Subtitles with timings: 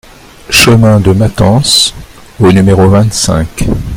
[0.49, 1.93] Chemin de Matens
[2.39, 3.65] au numéro vingt-cinq